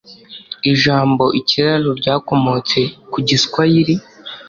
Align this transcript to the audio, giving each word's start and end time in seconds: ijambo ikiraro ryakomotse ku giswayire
ijambo 0.71 1.23
ikiraro 1.39 1.89
ryakomotse 1.99 2.79
ku 3.11 3.17
giswayire 3.27 3.93